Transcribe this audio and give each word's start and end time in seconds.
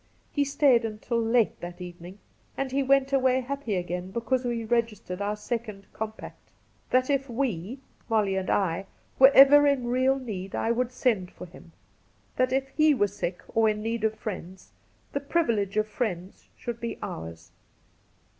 He 0.31 0.43
stayed 0.45 0.83
until 0.83 1.21
late 1.21 1.59
that 1.59 1.79
evening; 1.79 2.17
and 2.57 2.71
he 2.71 2.81
went 2.81 3.13
away 3.13 3.39
happy 3.41 3.75
again 3.75 4.09
because 4.09 4.43
we 4.43 4.65
registered 4.65 5.21
our 5.21 5.35
second 5.35 5.85
compact: 5.93 6.49
that 6.89 7.11
if 7.11 7.29
we 7.29 7.77
(Molly 8.09 8.35
and 8.35 8.49
I) 8.49 8.87
were 9.19 9.29
ever 9.35 9.67
in 9.67 9.85
real 9.85 10.17
need 10.17 10.55
I 10.55 10.71
would 10.71 10.91
send 10.91 11.29
for 11.29 11.45
him; 11.45 11.71
that 12.35 12.51
if 12.51 12.69
he 12.69 12.95
were 12.95 13.05
sick 13.07 13.43
or 13.49 13.69
in 13.69 13.83
need 13.83 14.03
of 14.03 14.15
friends 14.15 14.71
the 15.13 15.19
privilege 15.19 15.77
of 15.77 15.87
friends 15.87 16.47
should 16.57 16.79
be 16.81 16.97
ours.' 17.03 17.51